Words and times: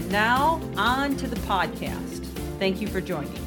And 0.00 0.10
now, 0.10 0.62
on 0.78 1.14
to 1.18 1.26
the 1.26 1.36
podcast. 1.40 2.24
Thank 2.58 2.80
you 2.80 2.88
for 2.88 3.02
joining. 3.02 3.38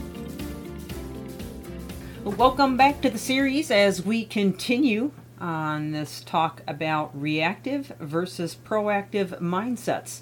Welcome 2.23 2.77
back 2.77 3.01
to 3.01 3.09
the 3.09 3.17
series 3.17 3.71
as 3.71 4.05
we 4.05 4.23
continue 4.23 5.13
on 5.41 5.93
this 5.93 6.21
talk 6.21 6.61
about 6.67 7.19
reactive 7.19 7.87
versus 7.99 8.55
proactive 8.55 9.41
mindsets. 9.41 10.19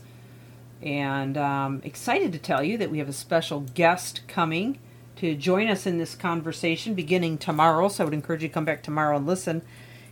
And 0.81 1.35
um, 1.35 1.81
excited 1.83 2.31
to 2.31 2.39
tell 2.39 2.63
you 2.63 2.77
that 2.77 2.89
we 2.89 2.99
have 2.99 3.09
a 3.09 3.13
special 3.13 3.59
guest 3.59 4.21
coming 4.29 4.79
to 5.17 5.35
join 5.35 5.67
us 5.67 5.85
in 5.85 5.97
this 5.97 6.15
conversation 6.15 6.93
beginning 6.93 7.39
tomorrow. 7.39 7.89
So 7.89 8.03
I 8.03 8.05
would 8.05 8.13
encourage 8.13 8.41
you 8.41 8.47
to 8.47 8.53
come 8.53 8.63
back 8.63 8.83
tomorrow 8.83 9.17
and 9.17 9.27
listen. 9.27 9.63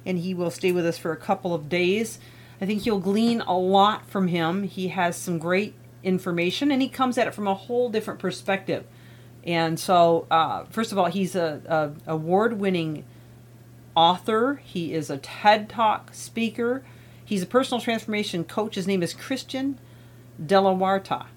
And 0.06 0.20
he 0.20 0.34
will 0.34 0.52
stay 0.52 0.74
with 0.74 0.86
us 0.86 0.98
for 0.98 1.14
a 1.14 1.18
couple 1.18 1.54
of 1.54 1.70
days. 1.70 2.20
I 2.60 2.66
think 2.66 2.86
you'll 2.86 3.00
glean 3.00 3.40
a 3.40 3.58
lot 3.58 4.10
from 4.10 4.28
him. 4.28 4.64
He 4.64 4.90
has 4.90 5.16
some 5.16 5.40
great 5.40 5.76
information 6.04 6.72
and 6.72 6.82
he 6.82 6.90
comes 6.90 7.18
at 7.18 7.28
it 7.28 7.34
from 7.34 7.48
a 7.48 7.54
whole 7.54 7.90
different 7.90 8.20
perspective. 8.20 8.86
And 9.44 9.80
so, 9.80 10.28
uh, 10.30 10.66
first 10.66 10.92
of 10.92 10.98
all, 10.98 11.06
he's 11.06 11.36
a, 11.36 11.62
a 12.08 12.12
award-winning 12.12 13.06
author. 13.96 14.62
He 14.64 14.94
is 14.94 15.10
a 15.10 15.18
TED 15.18 15.70
Talk 15.70 16.14
speaker. 16.14 16.84
He's 17.24 17.44
a 17.44 17.48
personal 17.48 17.80
transformation 17.80 18.44
coach. 18.44 18.76
His 18.76 18.88
name 18.88 19.02
is 19.02 19.14
Christian 19.14 19.80
de 20.44 20.60
la 20.60 20.74
Huerta 20.74 21.28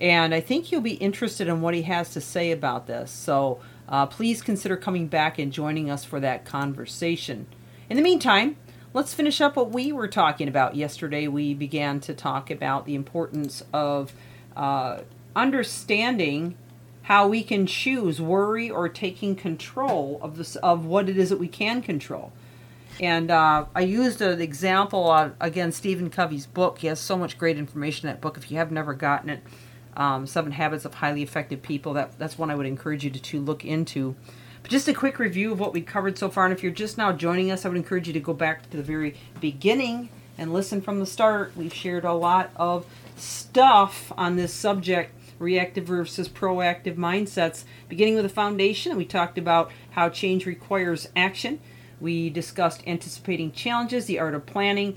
and 0.00 0.34
I 0.34 0.40
think 0.40 0.72
you'll 0.72 0.80
be 0.80 0.94
interested 0.94 1.48
in 1.48 1.60
what 1.60 1.74
he 1.74 1.82
has 1.82 2.10
to 2.10 2.20
say 2.20 2.50
about 2.50 2.86
this. 2.86 3.10
So 3.10 3.60
uh, 3.88 4.06
please 4.06 4.42
consider 4.42 4.76
coming 4.76 5.06
back 5.06 5.38
and 5.38 5.52
joining 5.52 5.90
us 5.90 6.04
for 6.04 6.20
that 6.20 6.44
conversation. 6.44 7.46
In 7.88 7.96
the 7.96 8.02
meantime, 8.02 8.56
let's 8.94 9.12
finish 9.12 9.40
up 9.40 9.56
what 9.56 9.70
we 9.70 9.92
were 9.92 10.08
talking 10.08 10.48
about 10.48 10.76
yesterday. 10.76 11.28
We 11.28 11.52
began 11.52 12.00
to 12.00 12.14
talk 12.14 12.50
about 12.50 12.86
the 12.86 12.94
importance 12.94 13.62
of 13.72 14.14
uh, 14.56 15.00
understanding 15.36 16.56
how 17.02 17.28
we 17.28 17.42
can 17.42 17.66
choose 17.66 18.20
worry 18.22 18.70
or 18.70 18.88
taking 18.88 19.36
control 19.36 20.18
of 20.22 20.38
this 20.38 20.56
of 20.56 20.86
what 20.86 21.10
it 21.10 21.18
is 21.18 21.28
that 21.28 21.38
we 21.38 21.48
can 21.48 21.82
control. 21.82 22.32
And 23.00 23.30
uh, 23.30 23.66
I 23.74 23.80
used 23.80 24.22
an 24.22 24.40
example 24.40 25.10
on, 25.10 25.34
again, 25.40 25.72
Stephen 25.72 26.08
Covey's 26.10 26.46
book. 26.46 26.78
He 26.78 26.86
has 26.86 27.00
so 27.00 27.18
much 27.18 27.36
great 27.36 27.58
information 27.58 28.08
in 28.08 28.14
that 28.14 28.20
book. 28.20 28.36
If 28.36 28.52
you 28.52 28.56
have 28.58 28.70
never 28.70 28.94
gotten 28.94 29.30
it, 29.30 29.42
um, 29.96 30.28
Seven 30.28 30.52
Habits 30.52 30.84
of 30.84 30.94
Highly 30.94 31.22
Effective 31.22 31.60
People. 31.60 31.94
That 31.94 32.16
that's 32.18 32.38
one 32.38 32.50
I 32.50 32.54
would 32.54 32.66
encourage 32.66 33.04
you 33.04 33.10
to, 33.10 33.20
to 33.20 33.40
look 33.40 33.64
into. 33.64 34.14
But 34.64 34.70
just 34.70 34.88
a 34.88 34.94
quick 34.94 35.18
review 35.18 35.52
of 35.52 35.60
what 35.60 35.74
we 35.74 35.82
covered 35.82 36.16
so 36.16 36.30
far. 36.30 36.46
And 36.46 36.54
if 36.54 36.62
you're 36.62 36.72
just 36.72 36.96
now 36.96 37.12
joining 37.12 37.50
us, 37.50 37.66
I 37.66 37.68
would 37.68 37.76
encourage 37.76 38.06
you 38.06 38.14
to 38.14 38.20
go 38.20 38.32
back 38.32 38.70
to 38.70 38.78
the 38.78 38.82
very 38.82 39.14
beginning 39.38 40.08
and 40.38 40.54
listen 40.54 40.80
from 40.80 41.00
the 41.00 41.04
start. 41.04 41.52
We've 41.54 41.74
shared 41.74 42.06
a 42.06 42.14
lot 42.14 42.50
of 42.56 42.86
stuff 43.14 44.10
on 44.16 44.36
this 44.36 44.54
subject 44.54 45.12
reactive 45.38 45.84
versus 45.84 46.30
proactive 46.30 46.96
mindsets. 46.96 47.64
Beginning 47.90 48.14
with 48.14 48.22
the 48.22 48.30
foundation, 48.30 48.96
we 48.96 49.04
talked 49.04 49.36
about 49.36 49.70
how 49.90 50.08
change 50.08 50.46
requires 50.46 51.10
action. 51.14 51.60
We 52.00 52.30
discussed 52.30 52.82
anticipating 52.86 53.52
challenges, 53.52 54.06
the 54.06 54.18
art 54.18 54.34
of 54.34 54.46
planning, 54.46 54.96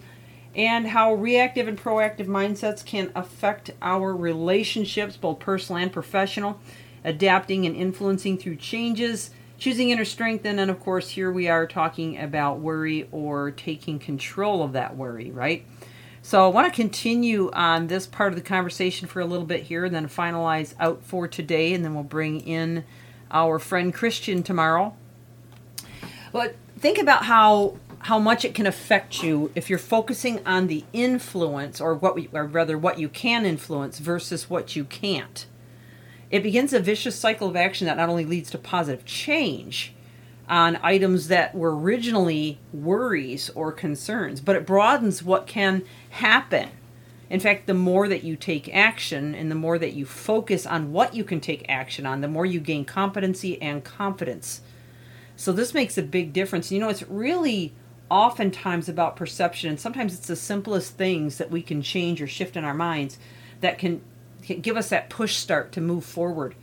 and 0.55 0.87
how 0.87 1.13
reactive 1.13 1.67
and 1.67 1.77
proactive 1.77 2.27
mindsets 2.27 2.85
can 2.85 3.11
affect 3.13 3.71
our 3.81 4.15
relationships, 4.15 5.17
both 5.17 5.39
personal 5.39 5.81
and 5.81 5.91
professional, 5.91 6.57
adapting 7.03 7.65
and 7.65 7.75
influencing 7.75 8.37
through 8.37 8.55
changes, 8.55 9.31
choosing 9.57 9.89
inner 9.89 10.05
strength, 10.05 10.45
and 10.45 10.59
then, 10.59 10.69
of 10.69 10.79
course, 10.79 11.09
here 11.09 11.31
we 11.31 11.47
are 11.47 11.65
talking 11.65 12.17
about 12.17 12.59
worry 12.59 13.07
or 13.11 13.51
taking 13.51 13.99
control 13.99 14.63
of 14.63 14.73
that 14.73 14.95
worry, 14.95 15.31
right? 15.31 15.65
So 16.21 16.43
I 16.45 16.47
want 16.49 16.71
to 16.71 16.75
continue 16.75 17.49
on 17.53 17.87
this 17.87 18.05
part 18.05 18.33
of 18.33 18.35
the 18.35 18.43
conversation 18.43 19.07
for 19.07 19.21
a 19.21 19.25
little 19.25 19.45
bit 19.45 19.63
here 19.63 19.85
and 19.85 19.95
then 19.95 20.07
finalize 20.07 20.73
out 20.79 21.03
for 21.03 21.27
today, 21.27 21.73
and 21.73 21.83
then 21.85 21.93
we'll 21.93 22.03
bring 22.03 22.41
in 22.41 22.83
our 23.31 23.59
friend 23.59 23.93
Christian 23.93 24.43
tomorrow. 24.43 24.93
But 26.31 26.55
think 26.77 26.97
about 26.97 27.25
how 27.25 27.77
how 27.99 28.19
much 28.19 28.45
it 28.45 28.53
can 28.53 28.67
affect 28.67 29.23
you 29.23 29.51
if 29.55 29.69
you're 29.69 29.79
focusing 29.79 30.45
on 30.45 30.67
the 30.67 30.85
influence 30.93 31.81
or 31.81 31.95
what 31.95 32.15
we, 32.15 32.29
or 32.31 32.45
rather 32.45 32.77
what 32.77 32.99
you 32.99 33.09
can 33.09 33.45
influence 33.45 33.99
versus 33.99 34.49
what 34.49 34.75
you 34.75 34.83
can't. 34.83 35.45
It 36.29 36.43
begins 36.43 36.73
a 36.73 36.79
vicious 36.79 37.15
cycle 37.15 37.47
of 37.47 37.55
action 37.55 37.87
that 37.87 37.97
not 37.97 38.09
only 38.09 38.25
leads 38.25 38.51
to 38.51 38.57
positive 38.57 39.05
change 39.05 39.93
on 40.49 40.79
items 40.81 41.27
that 41.27 41.55
were 41.55 41.77
originally 41.77 42.59
worries 42.73 43.49
or 43.51 43.71
concerns, 43.71 44.41
but 44.41 44.55
it 44.55 44.65
broadens 44.65 45.23
what 45.23 45.47
can 45.47 45.83
happen. 46.11 46.69
In 47.29 47.39
fact, 47.39 47.67
the 47.67 47.73
more 47.73 48.07
that 48.07 48.23
you 48.23 48.37
take 48.37 48.73
action 48.73 49.35
and 49.35 49.51
the 49.51 49.55
more 49.55 49.77
that 49.77 49.93
you 49.93 50.05
focus 50.05 50.65
on 50.65 50.93
what 50.93 51.13
you 51.13 51.23
can 51.23 51.41
take 51.41 51.65
action 51.67 52.05
on, 52.05 52.21
the 52.21 52.27
more 52.27 52.45
you 52.45 52.61
gain 52.61 52.85
competency 52.85 53.61
and 53.61 53.83
confidence. 53.83 54.61
So 55.35 55.51
this 55.51 55.73
makes 55.73 55.97
a 55.97 56.03
big 56.03 56.31
difference. 56.31 56.71
You 56.71 56.79
know, 56.79 56.89
it's 56.89 57.03
really 57.03 57.73
oftentimes 58.09 58.87
about 58.87 59.17
perception 59.17 59.69
and 59.69 59.79
sometimes 59.79 60.13
it's 60.13 60.27
the 60.27 60.35
simplest 60.37 60.93
things 60.93 61.37
that 61.37 61.51
we 61.51 61.61
can 61.61 61.81
change 61.81 62.21
or 62.21 62.27
shift 62.27 62.55
in 62.55 62.63
our 62.63 62.73
minds 62.73 63.17
that 63.59 63.77
can, 63.77 64.01
give 64.41 64.77
us 64.77 64.89
that 64.89 65.09
push 65.09 65.35
start 65.35 65.71
to 65.71 65.81
move 65.81 66.03
forward 66.03 66.55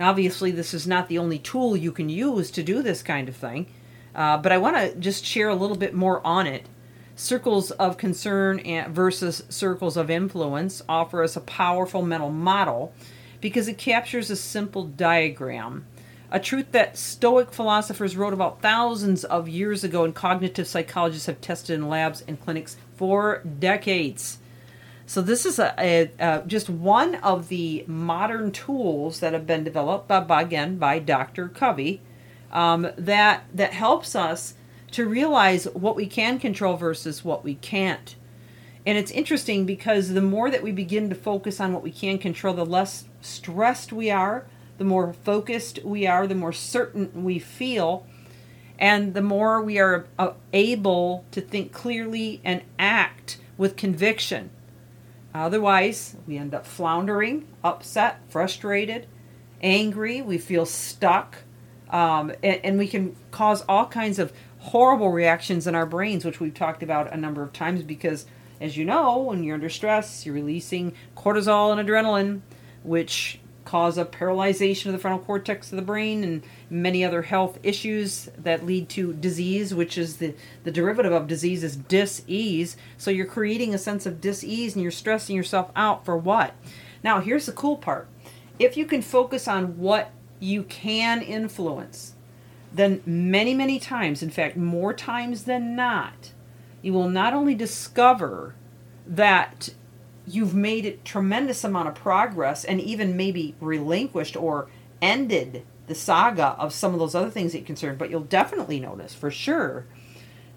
obviously 0.00 0.50
this 0.50 0.74
is 0.74 0.86
not 0.86 1.08
the 1.08 1.18
only 1.18 1.38
tool 1.38 1.76
you 1.76 1.92
can 1.92 2.08
use 2.08 2.50
to 2.50 2.62
do 2.62 2.82
this 2.82 3.02
kind 3.02 3.28
of 3.28 3.36
thing 3.36 3.66
uh, 4.14 4.36
but 4.36 4.52
i 4.52 4.58
want 4.58 4.76
to 4.76 4.94
just 4.96 5.24
share 5.24 5.48
a 5.48 5.54
little 5.54 5.76
bit 5.76 5.94
more 5.94 6.24
on 6.26 6.46
it 6.46 6.68
circles 7.14 7.70
of 7.72 7.96
concern 7.96 8.60
versus 8.92 9.42
circles 9.48 9.96
of 9.96 10.10
influence 10.10 10.82
offer 10.88 11.22
us 11.22 11.36
a 11.36 11.40
powerful 11.40 12.02
mental 12.02 12.30
model 12.30 12.92
because 13.40 13.68
it 13.68 13.78
captures 13.78 14.30
a 14.30 14.36
simple 14.36 14.84
diagram 14.84 15.86
a 16.30 16.40
truth 16.40 16.72
that 16.72 16.98
Stoic 16.98 17.52
philosophers 17.52 18.16
wrote 18.16 18.32
about 18.32 18.60
thousands 18.60 19.24
of 19.24 19.48
years 19.48 19.84
ago 19.84 20.04
and 20.04 20.14
cognitive 20.14 20.66
psychologists 20.66 21.26
have 21.26 21.40
tested 21.40 21.74
in 21.78 21.88
labs 21.88 22.22
and 22.26 22.40
clinics 22.40 22.76
for 22.96 23.42
decades. 23.58 24.38
So 25.08 25.22
this 25.22 25.46
is 25.46 25.60
a, 25.60 25.72
a, 25.78 26.10
a, 26.18 26.42
just 26.46 26.68
one 26.68 27.14
of 27.16 27.48
the 27.48 27.84
modern 27.86 28.50
tools 28.50 29.20
that 29.20 29.32
have 29.32 29.46
been 29.46 29.62
developed 29.62 30.08
by, 30.08 30.20
by 30.20 30.42
again 30.42 30.78
by 30.78 30.98
Dr. 30.98 31.48
Covey 31.48 32.00
um, 32.52 32.88
that 32.96 33.44
that 33.54 33.72
helps 33.72 34.16
us 34.16 34.54
to 34.92 35.06
realize 35.06 35.66
what 35.66 35.96
we 35.96 36.06
can 36.06 36.38
control 36.38 36.76
versus 36.76 37.24
what 37.24 37.44
we 37.44 37.54
can't. 37.54 38.16
And 38.84 38.96
it's 38.96 39.10
interesting 39.10 39.66
because 39.66 40.10
the 40.10 40.22
more 40.22 40.50
that 40.50 40.62
we 40.62 40.72
begin 40.72 41.08
to 41.10 41.14
focus 41.14 41.60
on 41.60 41.72
what 41.72 41.82
we 41.82 41.90
can 41.90 42.18
control, 42.18 42.54
the 42.54 42.64
less 42.64 43.04
stressed 43.20 43.92
we 43.92 44.10
are, 44.10 44.46
the 44.78 44.84
more 44.84 45.12
focused 45.12 45.84
we 45.84 46.06
are, 46.06 46.26
the 46.26 46.34
more 46.34 46.52
certain 46.52 47.24
we 47.24 47.38
feel, 47.38 48.06
and 48.78 49.14
the 49.14 49.22
more 49.22 49.60
we 49.60 49.78
are 49.78 50.06
uh, 50.18 50.32
able 50.52 51.24
to 51.30 51.40
think 51.40 51.72
clearly 51.72 52.40
and 52.44 52.62
act 52.78 53.38
with 53.58 53.76
conviction. 53.76 54.50
Otherwise, 55.44 56.16
we 56.26 56.36
end 56.36 56.54
up 56.54 56.66
floundering, 56.66 57.46
upset, 57.62 58.20
frustrated, 58.28 59.06
angry, 59.62 60.22
we 60.22 60.38
feel 60.38 60.66
stuck, 60.66 61.36
um, 61.90 62.30
and, 62.42 62.60
and 62.64 62.78
we 62.78 62.88
can 62.88 63.14
cause 63.30 63.64
all 63.68 63.86
kinds 63.86 64.18
of 64.18 64.32
horrible 64.58 65.10
reactions 65.12 65.66
in 65.66 65.74
our 65.74 65.86
brains, 65.86 66.24
which 66.24 66.40
we've 66.40 66.54
talked 66.54 66.82
about 66.82 67.12
a 67.12 67.16
number 67.16 67.42
of 67.42 67.52
times 67.52 67.82
because, 67.82 68.26
as 68.60 68.76
you 68.76 68.84
know, 68.84 69.18
when 69.18 69.44
you're 69.44 69.54
under 69.54 69.68
stress, 69.68 70.26
you're 70.26 70.34
releasing 70.34 70.92
cortisol 71.16 71.76
and 71.76 71.88
adrenaline, 71.88 72.40
which 72.82 73.38
cause 73.66 73.98
a 73.98 74.04
paralyzation 74.04 74.86
of 74.86 74.92
the 74.92 74.98
frontal 74.98 75.24
cortex 75.24 75.70
of 75.70 75.76
the 75.76 75.82
brain 75.82 76.24
and 76.24 76.42
many 76.70 77.04
other 77.04 77.22
health 77.22 77.58
issues 77.62 78.30
that 78.38 78.64
lead 78.64 78.88
to 78.88 79.12
disease 79.12 79.74
which 79.74 79.98
is 79.98 80.16
the, 80.16 80.34
the 80.64 80.70
derivative 80.70 81.12
of 81.12 81.26
disease 81.26 81.62
is 81.62 81.76
dis-ease. 81.76 82.76
So 82.96 83.10
you're 83.10 83.26
creating 83.26 83.74
a 83.74 83.78
sense 83.78 84.06
of 84.06 84.20
dis-ease 84.20 84.74
and 84.74 84.82
you're 84.82 84.90
stressing 84.90 85.36
yourself 85.36 85.70
out 85.76 86.04
for 86.04 86.16
what? 86.16 86.54
Now 87.04 87.20
here's 87.20 87.46
the 87.46 87.52
cool 87.52 87.76
part. 87.76 88.08
If 88.58 88.76
you 88.76 88.86
can 88.86 89.02
focus 89.02 89.46
on 89.46 89.78
what 89.78 90.12
you 90.40 90.62
can 90.62 91.20
influence 91.20 92.14
then 92.72 93.02
many 93.06 93.54
many 93.54 93.78
times 93.78 94.22
in 94.22 94.30
fact 94.30 94.56
more 94.56 94.92
times 94.92 95.44
than 95.44 95.74
not 95.74 96.32
you 96.82 96.92
will 96.92 97.08
not 97.08 97.32
only 97.32 97.54
discover 97.54 98.54
that 99.06 99.70
you've 100.26 100.54
made 100.54 100.86
a 100.86 100.96
tremendous 100.98 101.64
amount 101.64 101.88
of 101.88 101.94
progress 101.94 102.64
and 102.64 102.80
even 102.80 103.16
maybe 103.16 103.54
relinquished 103.60 104.36
or 104.36 104.68
ended 105.00 105.64
the 105.86 105.94
saga 105.94 106.56
of 106.58 106.72
some 106.72 106.92
of 106.92 106.98
those 106.98 107.14
other 107.14 107.30
things 107.30 107.52
that 107.52 107.58
you're 107.58 107.66
concerned, 107.66 107.98
but 107.98 108.10
you'll 108.10 108.20
definitely 108.20 108.80
notice 108.80 109.14
for 109.14 109.30
sure 109.30 109.86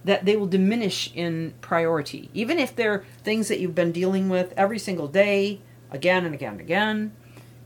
that 0.04 0.26
they 0.26 0.36
will 0.36 0.48
diminish 0.48 1.12
in 1.14 1.54
priority. 1.62 2.30
Even 2.34 2.58
if 2.58 2.76
they're 2.76 3.04
things 3.24 3.48
that 3.48 3.60
you've 3.60 3.76
been 3.76 3.92
dealing 3.92 4.30
with 4.30 4.54
every 4.58 4.80
single 4.80 5.08
day, 5.08 5.62
again 5.92 6.26
and 6.26 6.34
again 6.34 6.54
and 6.54 6.62
again. 6.62 7.16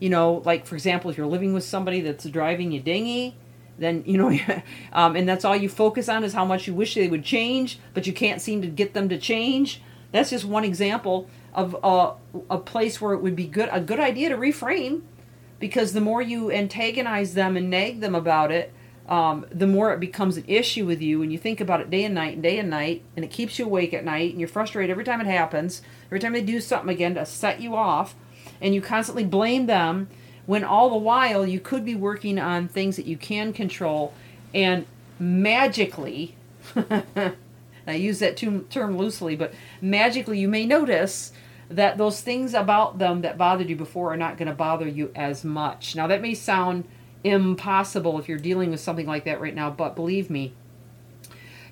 You 0.00 0.10
know, 0.10 0.42
like 0.44 0.66
for 0.66 0.74
example, 0.74 1.10
if 1.10 1.16
you're 1.16 1.26
living 1.26 1.54
with 1.54 1.64
somebody 1.64 2.00
that's 2.00 2.24
driving 2.24 2.72
you 2.72 2.80
dingy, 2.80 3.36
then 3.78 4.02
you 4.06 4.18
know, 4.18 4.36
um, 4.92 5.16
and 5.16 5.28
that's 5.28 5.44
all 5.44 5.56
you 5.56 5.68
focus 5.68 6.08
on 6.08 6.24
is 6.24 6.32
how 6.32 6.44
much 6.44 6.66
you 6.66 6.74
wish 6.74 6.94
they 6.94 7.08
would 7.08 7.24
change, 7.24 7.78
but 7.92 8.06
you 8.06 8.12
can't 8.12 8.40
seem 8.40 8.62
to 8.62 8.68
get 8.68 8.94
them 8.94 9.08
to 9.08 9.18
change. 9.18 9.80
That's 10.12 10.30
just 10.30 10.44
one 10.44 10.64
example 10.64 11.28
of 11.54 11.76
a, 11.82 12.14
a 12.50 12.58
place 12.58 13.00
where 13.00 13.12
it 13.12 13.20
would 13.20 13.36
be 13.36 13.46
good 13.46 13.68
a 13.72 13.80
good 13.80 14.00
idea 14.00 14.28
to 14.28 14.36
reframe 14.36 15.02
because 15.58 15.92
the 15.92 16.00
more 16.00 16.20
you 16.20 16.50
antagonize 16.50 17.34
them 17.34 17.56
and 17.56 17.70
nag 17.70 18.00
them 18.00 18.14
about 18.14 18.50
it 18.50 18.72
um, 19.08 19.44
the 19.50 19.66
more 19.66 19.92
it 19.92 20.00
becomes 20.00 20.38
an 20.38 20.44
issue 20.48 20.86
with 20.86 21.02
you 21.02 21.22
and 21.22 21.30
you 21.30 21.38
think 21.38 21.60
about 21.60 21.80
it 21.80 21.90
day 21.90 22.04
and 22.04 22.14
night 22.14 22.34
and 22.34 22.42
day 22.42 22.58
and 22.58 22.70
night 22.70 23.02
and 23.16 23.24
it 23.24 23.30
keeps 23.30 23.58
you 23.58 23.66
awake 23.66 23.92
at 23.92 24.04
night 24.04 24.30
and 24.30 24.40
you're 24.40 24.48
frustrated 24.48 24.90
every 24.90 25.04
time 25.04 25.20
it 25.20 25.26
happens 25.26 25.82
every 26.06 26.18
time 26.18 26.32
they 26.32 26.42
do 26.42 26.60
something 26.60 26.94
again 26.94 27.14
to 27.14 27.24
set 27.26 27.60
you 27.60 27.76
off 27.76 28.14
and 28.60 28.74
you 28.74 28.80
constantly 28.80 29.24
blame 29.24 29.66
them 29.66 30.08
when 30.46 30.64
all 30.64 30.90
the 30.90 30.96
while 30.96 31.46
you 31.46 31.60
could 31.60 31.84
be 31.84 31.94
working 31.94 32.38
on 32.38 32.66
things 32.66 32.96
that 32.96 33.06
you 33.06 33.16
can 33.16 33.52
control 33.52 34.12
and 34.52 34.86
magically 35.18 36.34
I 37.86 37.94
use 37.94 38.18
that 38.20 38.36
term 38.36 38.96
loosely, 38.96 39.36
but 39.36 39.52
magically 39.80 40.38
you 40.38 40.48
may 40.48 40.64
notice 40.64 41.32
that 41.68 41.98
those 41.98 42.20
things 42.20 42.54
about 42.54 42.98
them 42.98 43.22
that 43.22 43.38
bothered 43.38 43.68
you 43.68 43.76
before 43.76 44.12
are 44.12 44.16
not 44.16 44.36
going 44.36 44.48
to 44.48 44.54
bother 44.54 44.86
you 44.88 45.10
as 45.14 45.44
much. 45.44 45.96
Now, 45.96 46.06
that 46.06 46.22
may 46.22 46.34
sound 46.34 46.86
impossible 47.22 48.18
if 48.18 48.28
you're 48.28 48.38
dealing 48.38 48.70
with 48.70 48.80
something 48.80 49.06
like 49.06 49.24
that 49.24 49.40
right 49.40 49.54
now, 49.54 49.70
but 49.70 49.96
believe 49.96 50.28
me, 50.28 50.52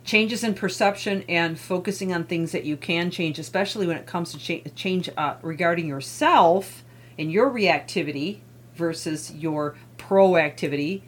changes 0.04 0.42
in 0.42 0.54
perception 0.54 1.24
and 1.28 1.58
focusing 1.58 2.12
on 2.12 2.24
things 2.24 2.52
that 2.52 2.64
you 2.64 2.76
can 2.76 3.10
change, 3.10 3.38
especially 3.38 3.86
when 3.86 3.96
it 3.96 4.06
comes 4.06 4.32
to 4.32 4.38
cha- 4.38 4.70
change 4.74 5.08
uh, 5.16 5.36
regarding 5.42 5.86
yourself 5.86 6.82
and 7.18 7.30
your 7.30 7.50
reactivity 7.50 8.40
versus 8.74 9.32
your 9.32 9.76
proactivity, 9.98 11.02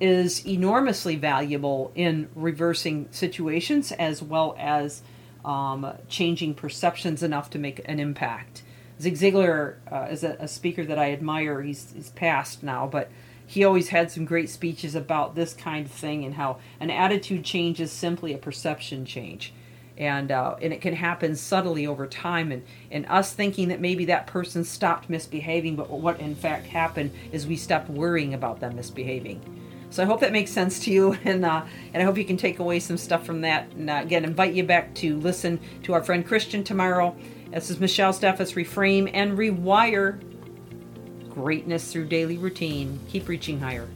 is 0.00 0.44
enormously 0.44 1.14
valuable 1.14 1.92
in 1.94 2.28
reversing 2.34 3.06
situations 3.12 3.92
as 3.92 4.20
well 4.20 4.56
as 4.58 5.02
um, 5.44 5.92
changing 6.08 6.54
perceptions 6.54 7.22
enough 7.22 7.50
to 7.50 7.58
make 7.58 7.80
an 7.84 7.98
impact. 7.98 8.62
Zig 9.00 9.14
Ziglar 9.14 9.76
uh, 9.90 10.08
is 10.10 10.22
a, 10.22 10.36
a, 10.38 10.46
speaker 10.46 10.84
that 10.84 10.98
I 10.98 11.12
admire. 11.12 11.62
He's, 11.62 11.92
he's 11.92 12.10
passed 12.10 12.62
now, 12.62 12.86
but 12.86 13.10
he 13.46 13.64
always 13.64 13.88
had 13.88 14.10
some 14.10 14.24
great 14.24 14.48
speeches 14.48 14.94
about 14.94 15.34
this 15.34 15.54
kind 15.54 15.86
of 15.86 15.92
thing 15.92 16.24
and 16.24 16.34
how 16.34 16.58
an 16.78 16.90
attitude 16.90 17.44
change 17.44 17.80
is 17.80 17.90
simply 17.90 18.32
a 18.32 18.38
perception 18.38 19.04
change. 19.04 19.52
And, 19.98 20.30
uh, 20.30 20.56
and 20.62 20.72
it 20.72 20.80
can 20.80 20.94
happen 20.94 21.36
subtly 21.36 21.86
over 21.86 22.06
time 22.06 22.50
and, 22.50 22.62
and 22.90 23.04
us 23.06 23.32
thinking 23.32 23.68
that 23.68 23.80
maybe 23.80 24.06
that 24.06 24.26
person 24.26 24.64
stopped 24.64 25.10
misbehaving 25.10 25.76
but 25.76 25.90
what 25.90 26.18
in 26.18 26.34
fact 26.34 26.66
happened 26.66 27.10
is 27.30 27.46
we 27.46 27.56
stopped 27.56 27.90
worrying 27.90 28.32
about 28.32 28.58
them 28.58 28.74
misbehaving 28.74 29.61
so 29.92 30.02
I 30.02 30.06
hope 30.06 30.20
that 30.20 30.32
makes 30.32 30.50
sense 30.50 30.80
to 30.80 30.90
you, 30.90 31.12
and 31.24 31.44
uh, 31.44 31.64
and 31.92 32.02
I 32.02 32.06
hope 32.06 32.16
you 32.16 32.24
can 32.24 32.36
take 32.36 32.58
away 32.58 32.80
some 32.80 32.96
stuff 32.96 33.26
from 33.26 33.42
that. 33.42 33.70
And 33.72 33.90
uh, 33.90 34.00
again, 34.02 34.24
invite 34.24 34.54
you 34.54 34.64
back 34.64 34.94
to 34.96 35.18
listen 35.18 35.60
to 35.84 35.92
our 35.92 36.02
friend 36.02 36.26
Christian 36.26 36.64
tomorrow. 36.64 37.14
This 37.50 37.70
is 37.70 37.78
Michelle 37.78 38.14
Steffes. 38.14 38.54
Reframe 38.54 39.10
and 39.12 39.36
rewire 39.36 40.18
greatness 41.28 41.92
through 41.92 42.06
daily 42.06 42.38
routine. 42.38 42.98
Keep 43.08 43.28
reaching 43.28 43.60
higher. 43.60 43.86